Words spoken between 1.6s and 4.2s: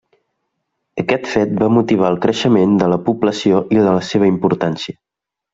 motivar el creixement de la població i de la